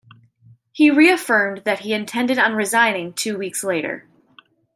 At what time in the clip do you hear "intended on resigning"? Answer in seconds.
1.93-3.13